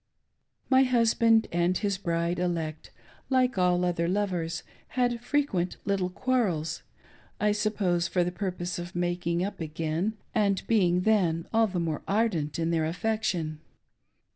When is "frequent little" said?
5.23-6.09